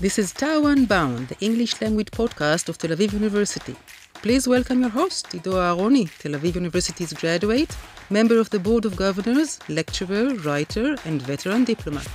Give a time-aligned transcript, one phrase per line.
[0.00, 3.76] This is Tau Unbound, the English language podcast of Tel Aviv University.
[4.14, 7.76] Please welcome your host, Ido Aharoni, Tel Aviv University's graduate,
[8.08, 12.08] member of the Board of Governors, lecturer, writer, and veteran diplomat.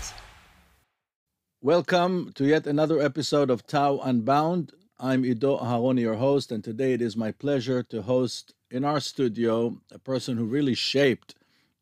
[1.61, 4.71] Welcome to yet another episode of Tau Unbound.
[4.99, 8.99] I'm Ido Aharoni, your host, and today it is my pleasure to host in our
[8.99, 11.36] studio a person who really shaped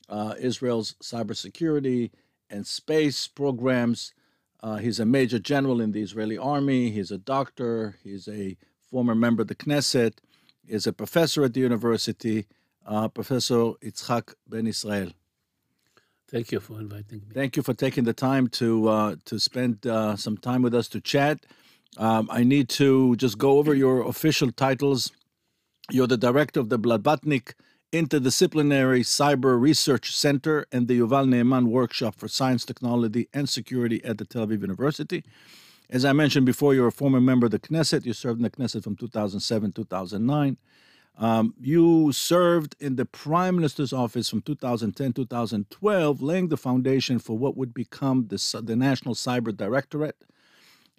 [0.09, 2.11] uh, Israel's cybersecurity
[2.49, 4.13] and space programs.
[4.63, 6.89] Uh, he's a major general in the Israeli army.
[6.89, 7.97] He's a doctor.
[8.01, 8.55] He's a
[8.89, 10.13] former member of the Knesset.
[10.65, 12.45] He's a professor at the university,
[12.85, 15.11] uh, Professor Itzhak Ben Israel.
[16.31, 17.33] Thank you for inviting me.
[17.33, 20.87] Thank you for taking the time to uh, to spend uh, some time with us
[20.89, 21.45] to chat.
[21.97, 25.11] Um, I need to just go over your official titles.
[25.91, 27.53] You're the director of the Blavatnik
[27.93, 34.17] Interdisciplinary Cyber Research Center and the Yuval Ne'eman Workshop for Science, Technology, and Security at
[34.17, 35.23] the Tel Aviv University.
[35.91, 38.03] As I mentioned before, you're a former member of the Knesset.
[38.03, 40.57] You served in the Knesset from 2007 2009.
[41.19, 47.37] Um, you served in the Prime Minister's office from 2010 2012, laying the foundation for
[47.37, 50.17] what would become the, the National Cyber Directorate.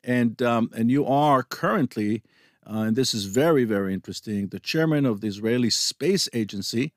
[0.04, 2.22] And, um, and you are currently,
[2.66, 6.92] uh, and this is very, very interesting, the chairman of the Israeli Space Agency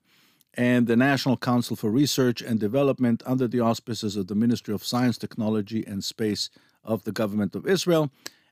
[0.54, 4.84] and the National Council for Research and Development under the auspices of the Ministry of
[4.84, 6.50] Science, Technology, and Space
[6.84, 8.10] of the government of Israel.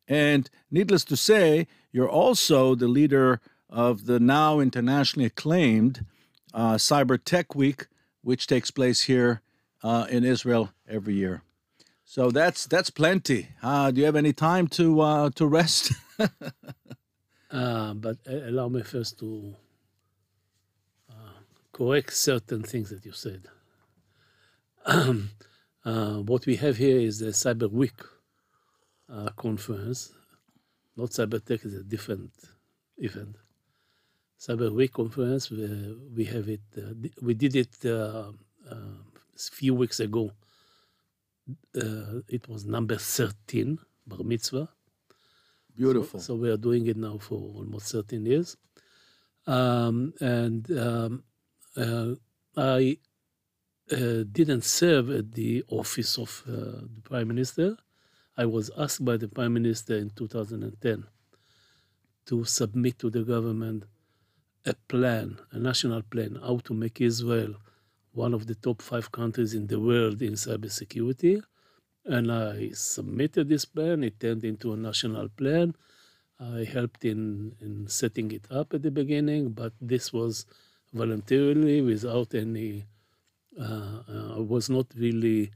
[0.08, 6.06] And needless to say, you're also the leader of the now internationally acclaimed
[6.54, 7.88] uh, Cyber Tech Week,
[8.22, 9.42] which takes place here
[9.84, 11.42] uh, in Israel every year.
[12.04, 13.50] So that's that's plenty.
[13.64, 15.92] Uh, do you have any time to uh, to rest?
[17.52, 19.56] Uh, but allow me first to
[21.10, 21.40] uh,
[21.72, 23.48] correct certain things that you said.
[25.84, 28.00] what we have here is the Cyber Week
[29.36, 30.12] conference.
[30.98, 32.32] Not Cyber Tech is a different
[32.98, 33.36] event.
[34.40, 35.50] Cyber Week conference.
[35.50, 36.62] We, we have it.
[36.78, 38.32] Uh, we did it uh,
[38.70, 40.32] uh, a few weeks ago.
[41.76, 44.70] Uh, it was number thirteen, bar mitzvah.
[45.76, 46.20] Beautiful.
[46.20, 48.58] So, so, we are doing it now for almost thirteen years,
[49.48, 51.24] um, and um,
[51.78, 52.16] uh,
[52.58, 52.98] I
[53.92, 57.78] uh, didn't serve at the office of the prime minister.
[58.38, 61.06] I was asked by the prime minister in 2010
[62.26, 63.86] to submit to the government
[64.66, 67.56] a plan, a national plan, how to make Israel
[68.14, 71.42] one of the top five countries in the world in cybersecurity.
[72.06, 74.04] And I submitted this plan.
[74.04, 75.76] It turned into a national plan.
[76.40, 80.46] I helped in, in setting it up at the beginning, but this was
[80.94, 82.86] voluntarily without any,
[83.60, 85.52] uh, uh, I was not really,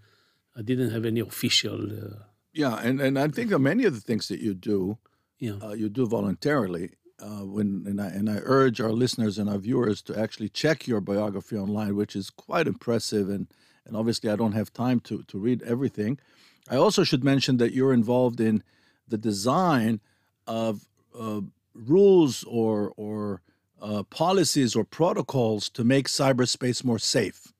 [0.55, 1.91] I didn't have any official.
[1.91, 2.23] Uh,
[2.53, 4.97] yeah, and, and I think many of the things that you do,
[5.39, 5.53] yeah.
[5.63, 9.57] Uh, you do voluntarily uh, when and I, and I urge our listeners and our
[9.57, 13.29] viewers to actually check your biography online, which is quite impressive.
[13.29, 13.47] And
[13.85, 16.19] and obviously, I don't have time to to read everything.
[16.69, 18.63] I also should mention that you're involved in
[19.07, 19.99] the design
[20.45, 20.87] of
[21.19, 21.41] uh,
[21.73, 23.41] rules or or
[23.81, 27.53] uh, policies or protocols to make cyberspace more safe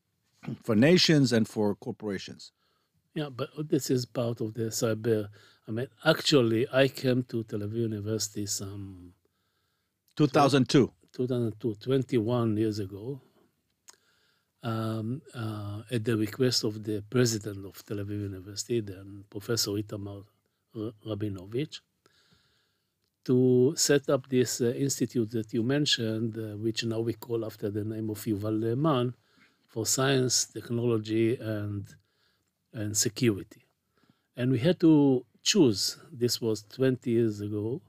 [0.64, 2.52] for nations and for corporations.
[3.16, 5.30] Yeah, but this is part of the cyber.
[5.68, 9.14] I mean, actually, I came to Tel Aviv University some
[10.16, 10.92] 2002.
[11.12, 13.22] 2002, 21 years ago,
[14.64, 20.24] um, uh, at the request of the president of Tel Aviv University, then Professor Itamar
[21.06, 21.80] Rabinovich,
[23.26, 27.70] to set up this uh, institute that you mentioned, uh, which now we call after
[27.70, 29.14] the name of Yuval Ne'eman,
[29.68, 31.86] for science, technology, and,
[32.74, 33.62] and security.
[34.36, 37.82] And we had to choose, this was 20 years ago,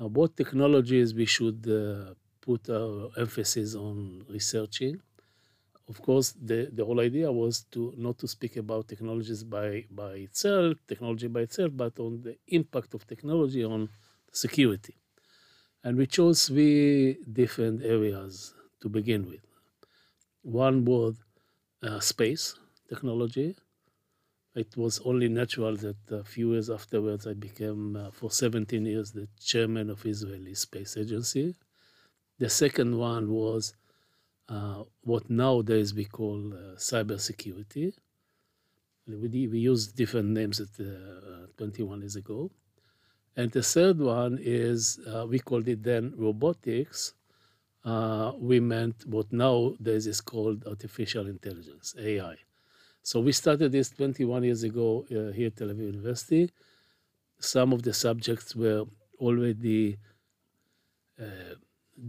[0.00, 5.00] uh, what technologies we should uh, put our emphasis on researching.
[5.92, 10.12] Of course, the, the whole idea was to not to speak about technologies by, by
[10.28, 13.80] itself, technology by itself, but on the impact of technology on
[14.44, 14.94] security.
[15.84, 19.44] And we chose three different areas to begin with.
[20.64, 21.14] One was
[21.82, 22.44] uh, space
[22.88, 23.48] technology,
[24.54, 29.12] it was only natural that a few years afterwards I became, uh, for 17 years,
[29.12, 31.54] the chairman of Israeli Space Agency.
[32.38, 33.74] The second one was
[34.48, 37.94] uh, what nowadays we call uh, cybersecurity.
[39.06, 42.50] We, we used different names at, uh, 21 years ago.
[43.36, 47.14] And the third one is, uh, we called it then robotics.
[47.84, 52.36] Uh, we meant what nowadays is called artificial intelligence, AI.
[53.02, 56.50] So we started this 21 years ago here at Tel Aviv University.
[57.40, 58.84] some of the subjects were
[59.18, 59.98] already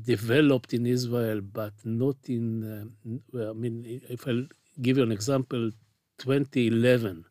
[0.02, 2.64] developed in Israel, but not in.
[2.64, 4.44] Uh, well, I mean, if I
[4.82, 5.72] give you an example,
[6.18, 7.26] 2011,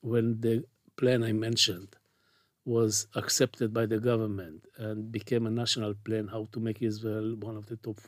[0.00, 0.64] when the
[0.96, 1.96] plan I mentioned
[2.64, 7.56] was accepted by the government and became a national plan how to make Israel one
[7.56, 7.98] of the top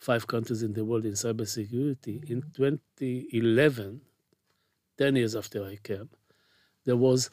[0.00, 2.28] five countries in the world in cybersecurity.
[2.28, 4.00] In 2011,
[4.98, 6.10] 10 years after I came,
[6.84, 7.30] there was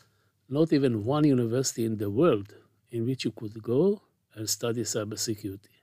[0.47, 2.53] not even one university in the world
[2.91, 4.01] in which you could go
[4.35, 5.75] and study cybersecurity.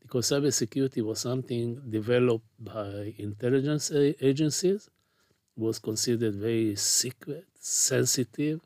[0.00, 4.88] Because cybersecurity was something developed by intelligence agencies,
[5.56, 8.60] was considered very secret, sensitive,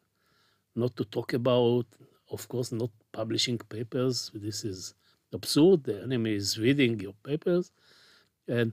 [0.75, 1.87] not to talk about,
[2.31, 4.31] of course, not publishing papers.
[4.35, 4.95] This is
[5.33, 5.85] absurd.
[5.85, 7.71] The enemy is reading your papers.
[8.49, 8.73] And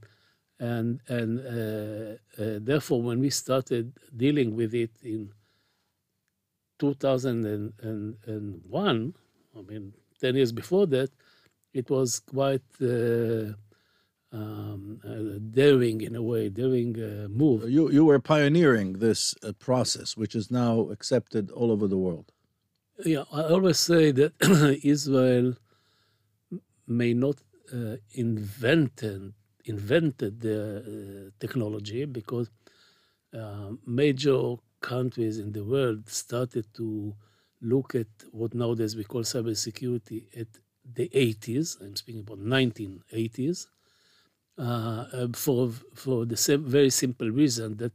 [0.60, 5.32] and and uh, uh, therefore, when we started dealing with it in
[6.80, 9.14] 2001,
[9.56, 11.10] I mean, 10 years before that,
[11.74, 13.52] it was quite uh,
[14.40, 17.70] um, uh, daring in a way, daring uh, move.
[17.70, 22.32] You, you were pioneering this uh, process, which is now accepted all over the world.
[23.04, 24.34] Yeah, I always say that
[24.96, 25.56] Israel
[26.88, 27.38] may not
[27.74, 29.34] uh, invented
[29.66, 32.48] invented the uh, technology because
[33.88, 37.16] major countries in the world started to
[37.64, 40.48] look at what nowadays we call cybersecurity at
[40.86, 41.82] the 80s.
[41.82, 43.68] I'm speaking about 1980s.
[44.56, 47.94] Uh, for for the same, very simple reason that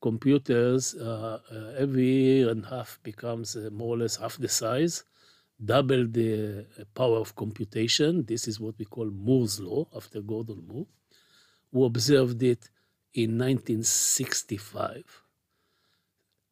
[0.00, 4.48] computers uh, uh, every year and a half becomes uh, more or less half the
[4.48, 5.02] size,
[5.64, 6.64] double the
[6.94, 8.24] power of computation.
[8.24, 10.86] This is what we call Moore's law after Gordon Moore,
[11.72, 12.70] who observed it
[13.12, 15.22] in 1965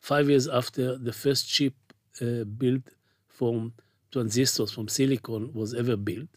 [0.01, 1.75] five years after the first chip
[2.23, 2.83] uh, built
[3.27, 3.73] from
[4.11, 6.29] transistors from silicon was ever built.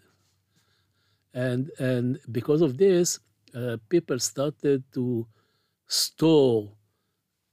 [1.34, 3.20] And, and because of this,
[3.56, 5.28] uh, people started to
[5.88, 6.72] store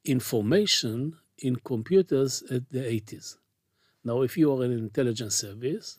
[0.05, 3.37] information in computers at the 80s.
[4.05, 5.99] Now, if you are an intelligence service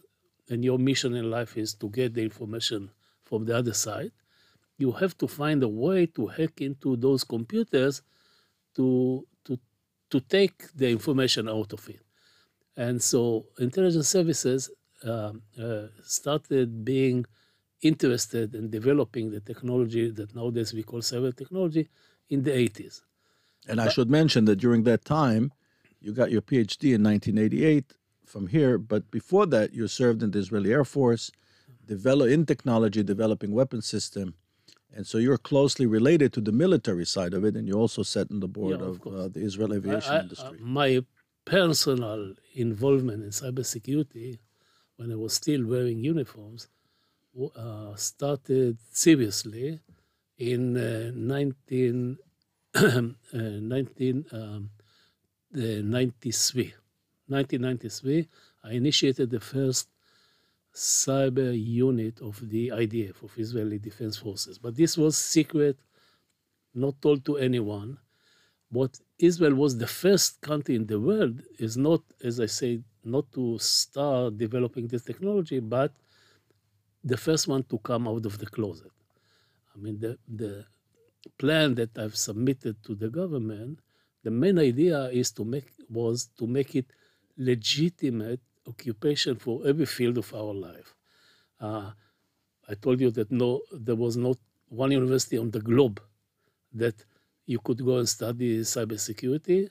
[0.50, 2.90] and your mission in life is to get the information
[3.24, 4.12] from the other side,
[4.78, 8.02] you have to find a way to hack into those computers
[8.76, 9.60] to, to,
[10.10, 12.02] to take the information out of it.
[12.80, 14.72] And so intelligence services
[15.06, 17.26] uh, uh, started being
[17.82, 21.90] interested in developing the technology that nowadays we call cyber technology
[22.30, 23.02] in the 80s.
[23.68, 25.52] And but, I should mention that during that time,
[26.00, 27.94] you got your PhD in 1988
[28.26, 31.32] from here, but before that, you served in the Israeli Air Force,
[31.86, 34.36] develop in technology, developing weapon system.
[34.96, 38.32] And so you're closely related to the military side of it, and you also sat
[38.32, 40.58] on the board yeah, of, of uh, the Israel aviation I, I, industry.
[40.62, 41.04] Uh, my
[41.50, 44.38] personal involvement in cybersecurity,
[44.98, 46.68] when I was still wearing uniforms,
[47.56, 49.80] uh, started seriously
[50.38, 52.18] in uh, 19,
[52.76, 53.02] uh,
[53.34, 54.70] 19 um,
[55.52, 56.74] 93.
[57.28, 58.28] 1993,
[58.64, 59.88] I initiated the first
[60.74, 64.58] cyber unit of the IDF, of Israeli Defense Forces.
[64.58, 65.78] But this was secret,
[66.74, 67.98] not told to anyone.
[68.72, 73.32] What Israel was the first country in the world is not, as I say, not
[73.34, 75.92] to start developing this technology, but
[77.04, 78.92] the first one to come out of the closet.
[79.74, 80.66] I mean, the, the
[81.38, 83.80] plan that I've submitted to the government,
[84.24, 86.86] the main idea is to make was to make it
[87.38, 90.94] legitimate occupation for every field of our life.
[91.60, 91.92] Uh,
[92.68, 96.00] I told you that no, there was not one university on the globe
[96.74, 97.04] that
[97.50, 99.70] you could go and study cybersecurity.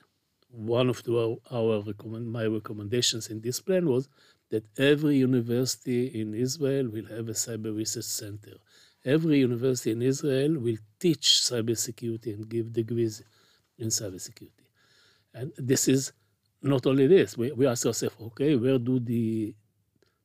[0.49, 4.09] One of the, our recommend, my recommendations in this plan was
[4.51, 8.55] that every university in Israel will have a cyber research center.
[9.05, 13.23] Every university in Israel will teach cybersecurity and give degrees
[13.77, 14.67] in cybersecurity.
[15.33, 16.11] And this is
[16.61, 19.55] not only this, we, we ask ourselves, okay, where do the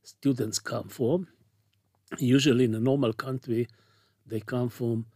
[0.03, 1.29] students come from?
[2.19, 3.69] Usually in a normal country,
[4.27, 5.07] they come from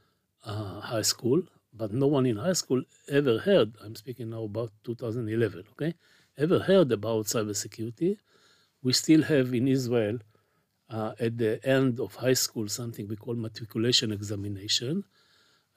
[0.45, 1.42] uh, high school,
[1.78, 5.94] but no one in high school ever heard, I'm speaking now about 2011, okay,
[6.37, 8.16] ever heard about cybersecurity.
[8.82, 10.18] We still have in Israel,
[10.90, 15.04] uh, at the end of high school, something we call matriculation examination.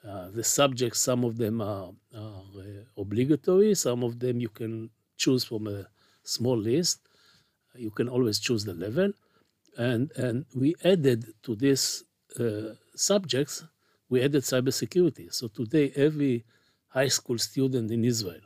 [0.06, 4.90] Uh, the subjects, some of them are, are uh, obligatory, some of them you can
[5.16, 5.86] choose from a
[6.24, 7.00] small list.
[7.76, 9.12] You can always choose the level.
[9.78, 12.04] And, and we added to these
[12.38, 13.64] uh, subjects,
[14.12, 15.32] we added cybersecurity.
[15.32, 16.44] So today, every
[16.88, 18.44] high school student in Israel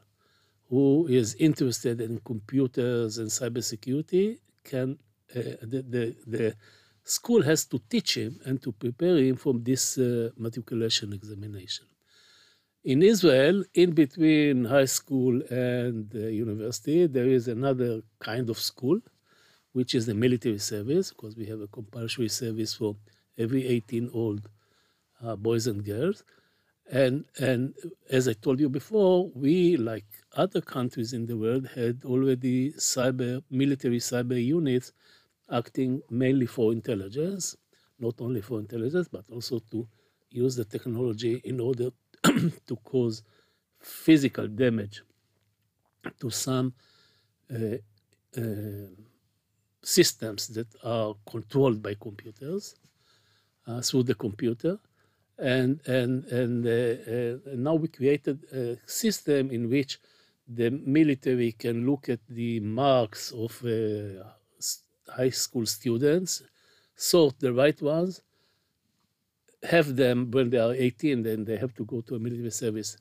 [0.71, 4.39] who is interested in computers and cybersecurity
[4.71, 4.89] can
[5.35, 5.41] uh,
[5.73, 6.05] the, the,
[6.35, 6.57] the
[7.03, 11.87] school has to teach him and to prepare him for this uh, matriculation examination.
[12.85, 19.01] In Israel, in between high school and uh, university, there is another kind of school,
[19.73, 22.95] which is the military service, because we have a compulsory service for
[23.37, 24.49] every 18 old
[25.25, 26.25] uh, boys and girls.
[26.91, 27.75] And, and
[28.11, 30.05] as I told you before, we, like
[30.37, 34.93] other countries in the world, had already cyber military cyber units
[35.51, 37.57] acting mainly for intelligence,
[37.99, 39.89] not only for intelligence, but also to
[40.31, 41.91] use the technology in order
[42.25, 43.23] to cause
[43.81, 45.03] physical damage
[46.21, 46.73] to some
[47.53, 47.77] uh,
[48.37, 48.89] uh,
[49.83, 52.75] systems that are controlled by computers
[53.67, 54.79] uh, through the computer
[55.39, 59.99] and and and, uh, uh, now we created a system in which
[60.49, 64.25] the military can look at the marks of uh,
[65.09, 66.43] high school students,
[66.95, 68.23] sort the right ones,
[69.63, 72.97] have them when they are 18, then they have to go to a military service,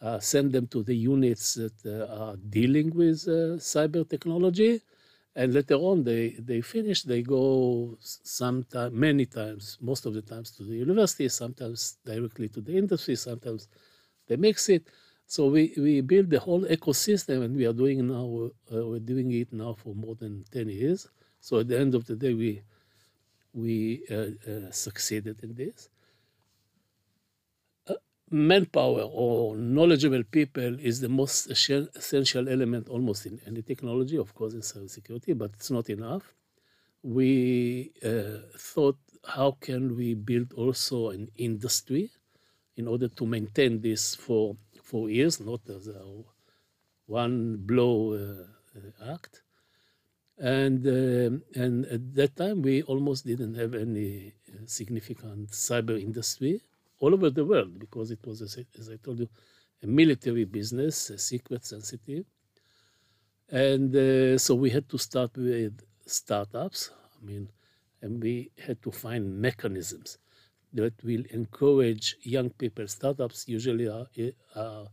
[0.00, 4.80] uh, send them to the units that uh, are dealing with uh, cyber technology,
[5.36, 10.50] and later on they they finish they go sometime many times most of the times
[10.52, 13.68] to the university sometimes directly to the industry sometimes
[14.28, 14.88] they mix it.
[15.26, 19.30] So we we build the whole ecosystem and we are doing now uh, we're doing
[19.32, 21.08] it now for more than 10 years.
[21.40, 22.62] So at the end of the day we
[23.52, 25.88] we uh, uh, succeeded in this
[28.34, 34.54] manpower or knowledgeable people is the most essential element almost in any technology, of course,
[34.54, 36.34] in cybersecurity, but it's not enough.
[37.02, 42.10] We uh, thought, how can we build also an industry
[42.76, 46.02] in order to maintain this for four years, not as a
[47.06, 49.42] one blow uh, act.
[50.36, 56.60] And uh, and at that time, we almost didn't have any uh, significant cyber industry
[57.04, 59.28] all over the world because it was, as I told you,
[59.82, 62.24] a military business, a secret sensitive.
[63.50, 65.74] And uh, so we had to start with
[66.06, 66.90] startups.
[67.16, 67.50] I mean,
[68.00, 70.16] and we had to find mechanisms
[70.72, 72.86] that will encourage young people.
[72.88, 74.06] Startups usually are,
[74.56, 74.86] are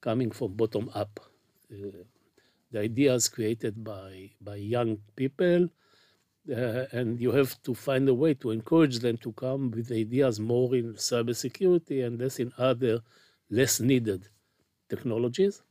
[0.00, 1.20] coming from bottom up.
[1.70, 2.04] Uh,
[2.72, 5.68] the ideas created by, by young people
[6.50, 10.40] uh, and you have to find a way to encourage them to come with ideas
[10.40, 13.00] more in cybersecurity and less in other
[13.50, 14.28] less needed
[14.88, 15.62] technologies.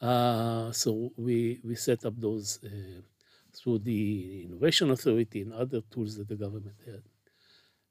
[0.00, 3.00] Uh, so we, we set up those uh,
[3.52, 7.02] through the Innovation Authority and other tools that the government had.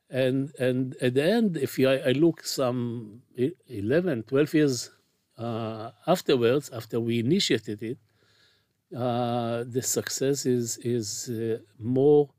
[0.10, 3.22] And, and at the end, if you, I, I look some
[3.68, 4.90] 11, 12 years
[5.38, 8.00] uh, afterwards, after we initiated it,
[8.96, 12.30] uh, the success is is uh, more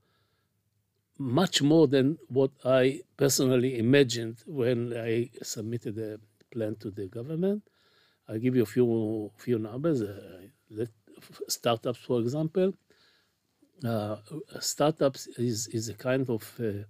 [1.19, 7.63] much more than what I personally imagined when I submitted the plan to the government.
[8.29, 10.03] I'll give you a few few numbers.
[10.03, 10.87] Uh,
[11.49, 12.73] startups, for example,
[13.85, 14.17] uh,
[14.61, 16.85] startups is is a kind of uh,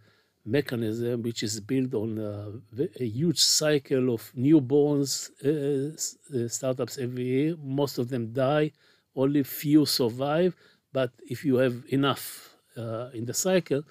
[0.44, 5.12] mechanism which is built on a, a huge cycle of newborns
[5.44, 7.56] uh, startups every year.
[7.62, 8.72] Most of them die
[9.14, 10.54] only few survive,
[10.92, 13.82] but if you have enough uh, in the cycle,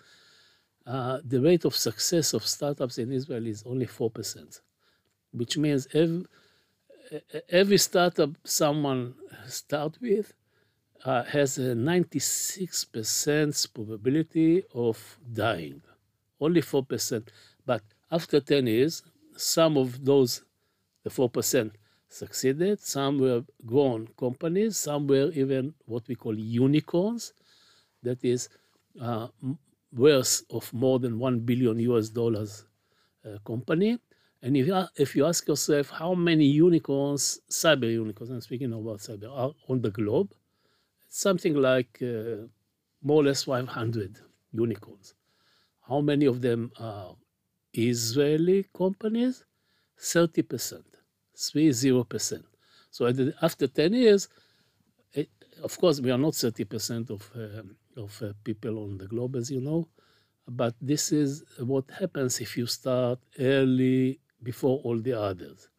[0.86, 4.62] uh, the rate of success of startups in Israel is only 4%,
[5.32, 6.26] which means every,
[7.50, 9.14] every startup someone
[9.46, 10.34] start with
[11.06, 15.82] uh, has a 96% probability of dying,
[16.40, 17.28] only 4%.
[17.66, 19.04] But after 10 years,
[19.38, 20.44] some of those,
[21.04, 21.72] the 4%,
[22.10, 22.80] succeeded.
[22.80, 24.78] Some were grown companies.
[24.78, 27.34] Some were even what we call unicorns,
[28.04, 28.50] that is,
[29.00, 29.28] uh,
[29.94, 32.66] worth of more than one billion US dollars
[33.26, 34.00] uh, company.
[34.42, 39.00] And if you, if you ask yourself how many unicorns, cyber unicorns, I'm speaking about
[39.00, 40.34] cyber, are on the globe,
[41.10, 42.48] something like uh,
[43.04, 44.18] more or less 500
[44.52, 45.14] unicorns.
[45.82, 47.16] How many of them are
[47.74, 49.44] Israeli companies?
[50.00, 50.89] 30%
[51.40, 52.46] three zero percent.
[52.92, 54.28] So after 10 years,
[55.14, 55.30] it,
[55.64, 59.52] of course, we are not 30% of, uh, of uh, people on the globe, as
[59.52, 59.88] you know,
[60.48, 65.70] but this is what happens if you start early before all the others.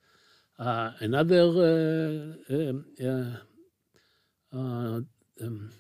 [0.59, 2.85] Uh, another uh, um,
[4.53, 5.01] uh,
[5.43, 5.71] um,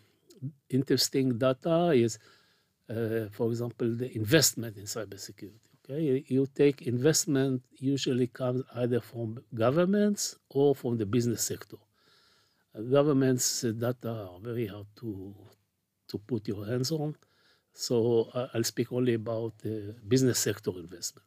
[0.70, 2.18] interesting data is,
[3.32, 5.69] for example, the investment in cybersecurity.
[5.90, 11.78] Okay, you take investment usually comes either from governments or from the business sector.
[12.96, 15.34] Governments' data are very hard to
[16.10, 17.16] to put your hands on.
[17.72, 21.26] So I'll speak only about the business sector investment.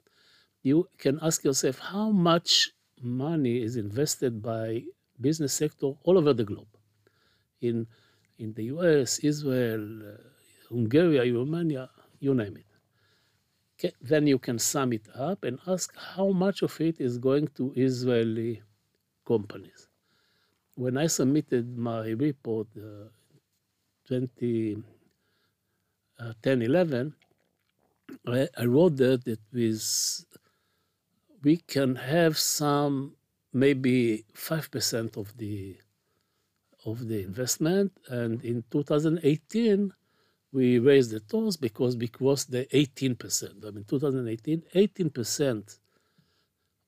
[0.62, 4.84] You can ask yourself how much money is invested by
[5.20, 6.74] business sector all over the globe.
[7.60, 7.88] In
[8.38, 10.24] in the US, Israel, uh,
[10.70, 11.90] Hungary, Romania,
[12.20, 12.73] you name it.
[14.02, 17.74] Then you can sum it up and ask how much of it is going to
[17.76, 18.62] Israeli
[19.26, 19.88] companies.
[20.76, 23.10] When I submitted my report uh,
[24.08, 24.84] 2010
[26.20, 27.14] uh, 11,
[28.28, 30.26] I, I wrote that that with
[31.44, 33.16] we can have some
[33.52, 35.78] maybe 5% of the
[36.86, 39.94] of the investment and in 2018
[40.54, 45.80] we raised the tolls because because the 18% i mean 2018 18%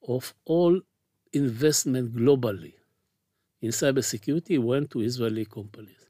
[0.08, 0.80] of all
[1.34, 2.74] investment globally
[3.62, 6.06] in cybersecurity went to israeli companies.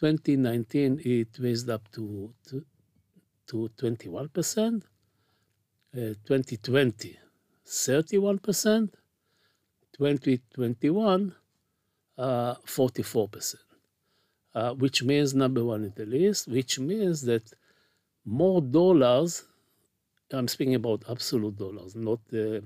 [0.00, 2.64] 2019 it raised up to to,
[3.46, 4.82] to 21%
[5.96, 7.16] uh, 2020
[7.66, 8.90] 31%
[9.96, 11.34] 2021
[12.18, 13.54] uh, 44%,
[14.54, 17.52] uh, which means number one in the list, which means that
[18.24, 19.44] more dollars,
[20.32, 22.60] I'm speaking about absolute dollars, not, uh,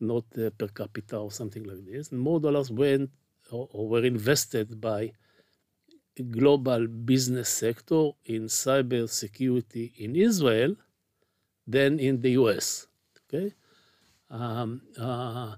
[0.00, 3.10] not uh, per capita or something like this, more dollars went
[3.50, 5.12] or, or were invested by
[6.22, 10.74] global business sector in cyber security in Israel
[11.66, 12.86] than in the US.
[13.24, 13.54] Okay,
[14.30, 15.54] um, uh,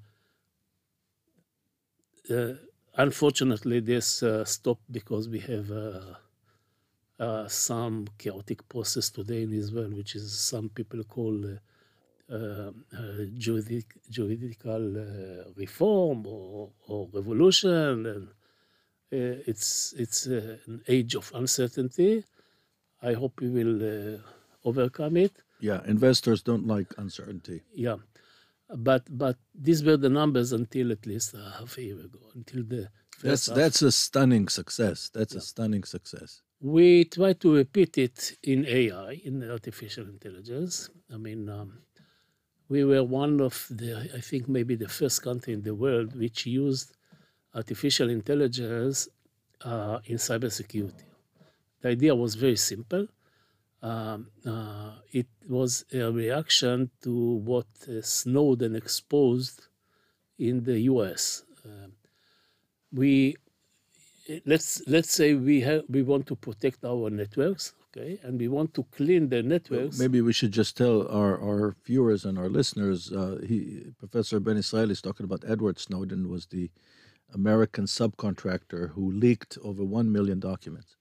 [2.30, 2.54] uh,
[2.96, 6.00] unfortunately, this uh, stopped because we have uh,
[7.18, 12.70] uh, some chaotic process today in Israel, which is some people call uh, uh,
[13.34, 14.82] juridic, juridical
[15.56, 18.28] reform or, or, revolution, and
[19.10, 22.24] it's it's an age of uncertainty.
[23.02, 24.20] I hope we will
[24.64, 25.32] overcome it.
[25.58, 27.62] Yeah, investors don't like uncertainty.
[27.74, 27.96] Yeah
[28.76, 32.62] but but these were the numbers until at least a half a year ago, until
[32.62, 32.88] the
[33.22, 33.56] that's half.
[33.56, 35.10] that's a stunning success.
[35.12, 35.38] That's yeah.
[35.38, 36.42] a stunning success.
[36.60, 40.90] We try to repeat it in AI, in artificial intelligence.
[41.12, 41.78] I mean, um,
[42.68, 46.44] we were one of the, I think maybe the first country in the world which
[46.46, 46.96] used
[47.54, 49.08] artificial intelligence
[49.64, 51.04] uh, in cybersecurity.
[51.80, 53.06] The idea was very simple
[53.82, 59.68] um, uh, it was a reaction to what uh, Snowden exposed
[60.38, 61.44] in the U.S.
[61.64, 61.88] Uh,
[62.92, 63.36] we
[64.44, 68.74] let's let's say we have we want to protect our networks, okay, and we want
[68.74, 69.98] to clean the networks.
[69.98, 73.10] Maybe we should just tell our, our viewers and our listeners.
[73.12, 76.70] Uh, he, Professor Ben Israel is talking about Edward Snowden was the
[77.32, 80.96] American subcontractor who leaked over one million documents.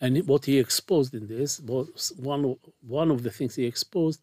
[0.00, 4.20] And what he exposed in this was one, one of the things he exposed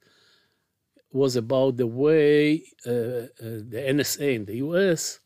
[1.12, 5.20] was about the way uh, uh, the NSA in the US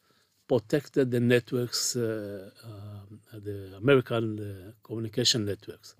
[0.48, 5.96] protected the networks, uh, um, the American uh, communication networks.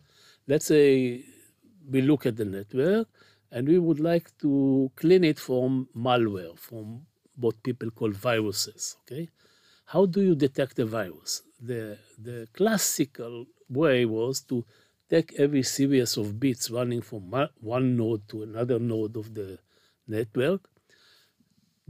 [0.48, 1.24] Let's say
[1.90, 3.08] we look at the network
[3.52, 7.02] and we would like to clean it from malware, from
[7.36, 8.98] what people call viruses.
[9.02, 9.30] Okay,
[9.92, 11.42] how do you detect a virus?
[11.60, 14.66] The the classical way was to
[15.10, 17.24] take every series of bits running from
[17.60, 19.58] one node to another node of the
[20.08, 20.62] network,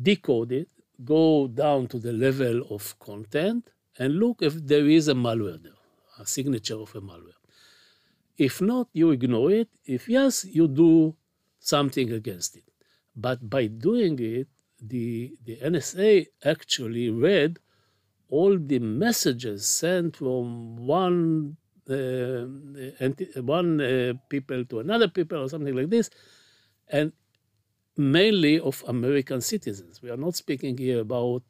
[0.01, 0.69] decode it,
[1.03, 5.81] go down to the level of content, and look if there is a malware there,
[6.17, 7.41] a signature of a malware.
[8.37, 9.69] If not, you ignore it.
[9.85, 11.15] If yes, you do
[11.59, 12.63] something against it.
[13.13, 14.47] But by doing it,
[14.81, 17.59] the, the NSA actually read
[18.29, 21.57] all the messages sent from one
[21.89, 22.45] uh,
[23.41, 26.09] one uh, people to another people or something like this,
[26.89, 27.11] and
[27.97, 30.01] mainly of American citizens.
[30.01, 31.43] We are not speaking here about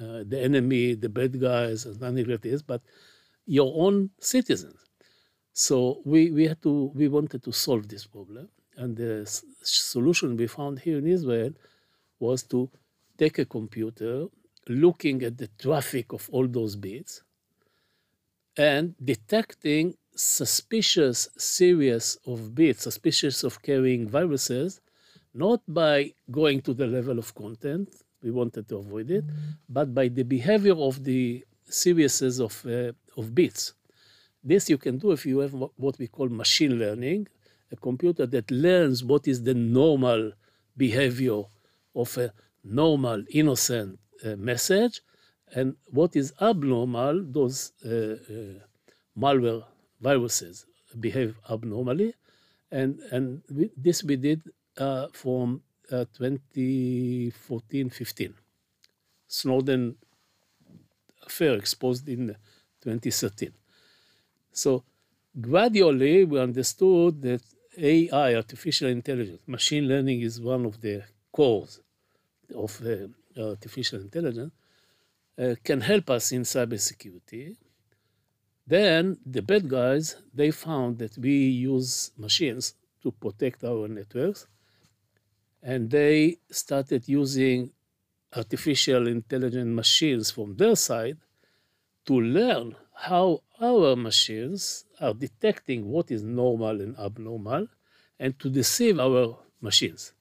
[0.00, 2.82] uh, the enemy, the bad guys, and nothing like this, but
[3.46, 4.80] your own citizens.
[5.52, 9.24] So we, we had to we wanted to solve this problem, and the
[9.62, 11.52] solution we found here in Israel
[12.18, 12.70] was to
[13.18, 14.26] take a computer,
[14.68, 17.22] looking at the traffic of all those bits,
[18.56, 24.80] and detecting suspicious series of bits, suspicious of carrying viruses,
[25.34, 27.88] not by going to the level of content,
[28.22, 29.24] we wanted to avoid it,
[29.68, 33.74] but by the behavior of the series of, uh, of bits.
[34.42, 37.28] This you can do if you have what we call machine learning,
[37.72, 40.32] a computer that learns what is the normal
[40.76, 41.42] behavior
[41.94, 43.98] of a normal, innocent
[44.36, 45.00] message
[45.54, 48.16] And what is abnormal, those uh, uh,
[49.16, 49.64] malware
[50.00, 50.66] viruses
[50.98, 52.14] behave abnormally.
[52.70, 54.42] And, and we, this we did
[54.76, 58.34] uh, from 2014 15.
[59.28, 59.96] Snowden
[61.24, 62.34] affair exposed in
[62.82, 63.52] 2013.
[64.52, 64.82] So
[65.40, 67.42] gradually we understood that
[67.76, 71.80] AI, artificial intelligence, machine learning is one of the cores
[72.54, 73.08] of uh,
[73.38, 74.52] artificial intelligence,
[75.38, 77.56] uh, can help us in cybersecurity.
[78.66, 84.46] Then the bad guys, they found that we use machines to protect our networks,
[85.62, 87.70] and they started using
[88.34, 91.18] artificial intelligent machines from their side
[92.06, 97.66] to learn how our machines are detecting what is normal and abnormal
[98.18, 100.13] and to deceive our machines.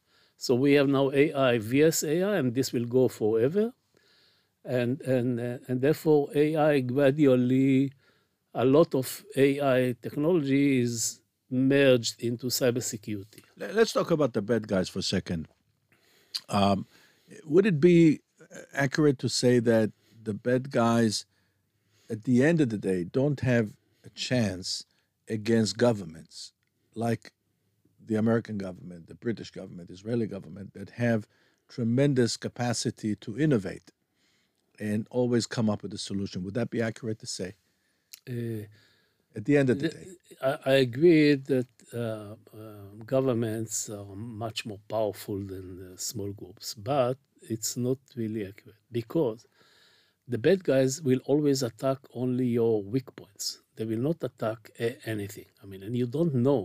[0.44, 3.72] So we have now AI vs AI, and this will go forever.
[4.66, 7.94] And, and, uh, and therefore, AI gradually,
[8.54, 13.42] a lot of AI technology is merged into cybersecurity.
[13.56, 15.48] Let's talk about the bad guys for a second.
[16.50, 16.88] Um,
[17.46, 18.20] would it be
[18.74, 21.26] accurate to say that the bad guys,
[22.10, 24.84] at the end of the day, don't have a chance
[25.30, 26.52] against governments
[26.96, 27.32] like
[28.14, 31.22] the American government, the British government, Israeli government that have
[31.76, 33.88] tremendous capacity to innovate
[34.90, 36.38] and always come up with a solution.
[36.44, 37.50] Would that be accurate to say?
[38.34, 38.64] Uh,
[39.38, 40.08] At the end of the day,
[40.50, 42.36] I, I agree that uh, uh,
[43.16, 45.66] governments are much more powerful than
[46.12, 47.18] small groups, but
[47.54, 49.40] it's not really accurate because
[50.34, 53.46] the bad guys will always attack only your weak points.
[53.76, 54.60] They will not attack
[55.14, 55.50] anything.
[55.62, 56.64] I mean, and you don't know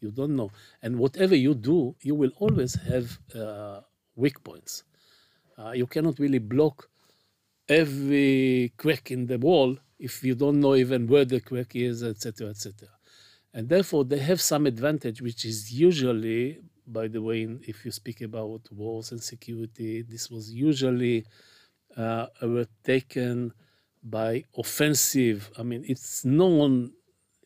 [0.00, 0.50] you don't know.
[0.82, 3.80] And whatever you do, you will always have uh,
[4.16, 4.84] weak points.
[5.58, 6.88] Uh, you cannot really block
[7.68, 12.48] every crack in the wall if you don't know even where the crack is, etc.,
[12.50, 12.88] etc.
[13.52, 18.20] And therefore, they have some advantage, which is usually, by the way, if you speak
[18.20, 21.26] about wars and security, this was usually
[21.96, 22.26] uh,
[22.84, 23.52] taken
[24.04, 25.50] by offensive.
[25.58, 26.92] I mean, it's known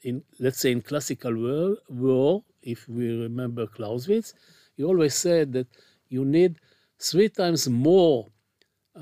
[0.03, 4.35] in let's say in classical war, war, if we remember Clausewitz,
[4.77, 5.67] he always said that
[6.09, 6.59] you need
[6.99, 8.29] three times more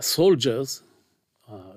[0.00, 0.82] soldiers.
[1.48, 1.72] Uh,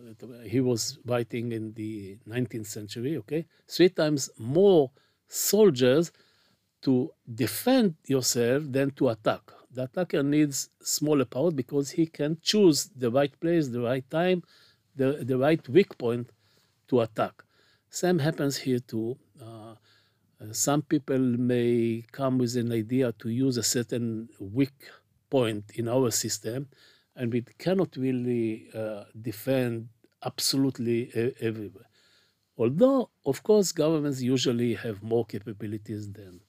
[0.45, 3.45] he was writing in the 19th century, okay?
[3.67, 4.91] Three times more
[5.27, 6.11] soldiers
[6.83, 9.41] to defend yourself than to attack.
[9.71, 14.43] The attacker needs smaller power because he can choose the right place, the right time,
[14.95, 16.29] the, the right weak point
[16.89, 17.42] to attack.
[17.93, 19.15] Same happens here too.
[19.39, 19.75] Uh,
[20.51, 24.79] some people may come with an idea to use a certain weak
[25.29, 26.67] point in our system,
[27.15, 29.89] and we cannot really uh, defend
[30.25, 30.99] absolutely
[31.39, 31.87] everywhere.
[32.57, 36.39] Although, of course, governments usually have more capabilities than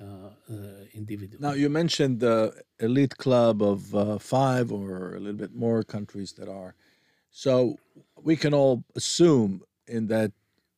[0.00, 0.04] uh,
[0.48, 0.54] uh,
[0.94, 1.40] individuals.
[1.40, 6.32] Now, you mentioned the elite club of uh, five or a little bit more countries
[6.34, 6.76] that are.
[7.30, 7.78] So
[8.22, 10.30] we can all assume in that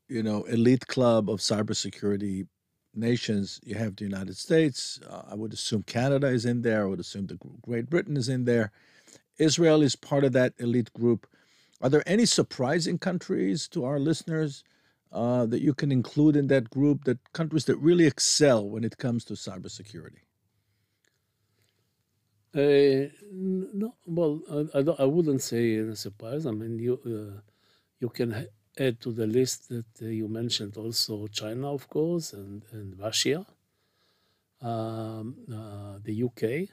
[0.09, 2.47] you know elite club of cybersecurity
[2.95, 3.61] nations.
[3.65, 5.01] You have the United States.
[5.09, 6.83] Uh, I would assume Canada is in there.
[6.85, 8.73] I would assume the Great Britain is in there.
[9.39, 11.27] Israel is part of that elite group.
[11.83, 14.65] Are there any surprising countries to our listeners
[15.13, 17.05] uh, that you can include in that group?
[17.05, 20.23] That countries that really excel when it comes to cybersecurity.
[22.55, 26.47] Uh, no, well, I, I, I, wouldn't say a surprise.
[26.47, 27.41] I mean, you uh,
[28.01, 32.63] you can add to the list that uh, you mentioned also China, of course, and,
[32.73, 33.47] and Russia,
[34.61, 36.69] um, uh, the UK.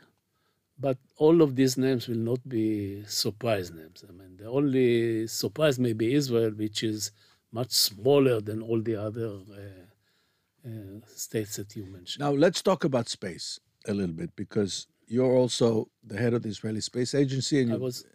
[0.79, 4.03] But all of these names will not be surprise names.
[4.07, 7.11] I mean, the only surprise may be Israel, which is
[7.51, 12.21] much smaller than all the other uh, uh states that you mentioned.
[12.21, 16.49] Now, let's talk about space a little bit because you're also the head of the
[16.49, 17.61] Israeli Space Agency.
[17.61, 18.05] And I was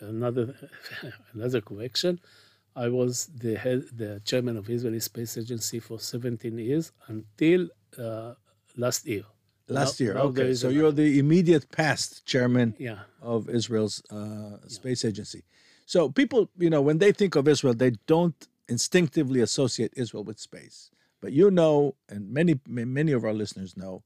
[0.00, 0.54] another
[1.32, 2.20] another correction.
[2.78, 8.34] I was the head, the chairman of Israeli Space Agency for 17 years until uh,
[8.76, 9.24] last year.
[9.66, 10.54] Last now, year, now okay.
[10.54, 13.00] So you're the immediate past chairman yeah.
[13.20, 15.10] of Israel's uh, space yeah.
[15.10, 15.42] agency.
[15.86, 20.38] So people, you know, when they think of Israel, they don't instinctively associate Israel with
[20.38, 20.90] space.
[21.20, 24.04] But you know, and many many of our listeners know,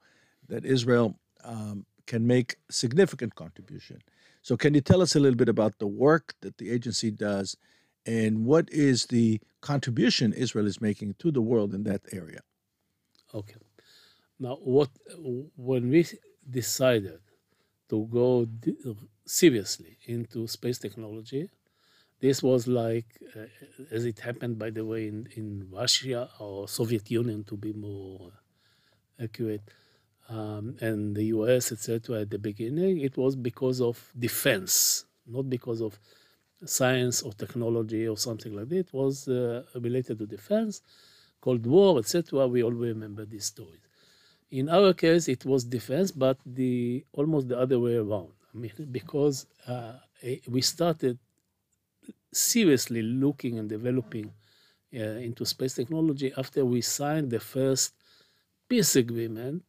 [0.49, 3.99] that Israel um, can make significant contribution.
[4.41, 7.57] So can you tell us a little bit about the work that the agency does
[8.07, 12.41] and what is the contribution Israel is making to the world in that area?
[13.35, 13.57] Okay.
[14.38, 14.91] Now, what
[15.57, 16.07] when we
[16.49, 17.21] decided
[17.88, 18.47] to go
[19.25, 21.49] seriously into space technology,
[22.21, 23.47] this was like, uh,
[23.91, 28.33] as it happened, by the way, in, in Russia or Soviet Union, to be more
[29.23, 29.62] accurate,
[30.29, 32.23] um, and the US, etc.
[32.23, 35.99] At the beginning, it was because of defense, not because of
[36.64, 38.92] science or technology or something like that.
[38.92, 40.83] Was uh, related to defense,
[41.40, 42.46] Cold War, etc.
[42.46, 43.81] We all remember these stories.
[44.51, 48.33] In our case, it was defense, but the almost the other way around.
[48.55, 49.94] I mean, because uh,
[50.48, 51.18] we started
[52.33, 54.33] seriously looking and developing
[54.94, 57.94] uh, into space technology after we signed the first
[58.68, 59.62] peace agreement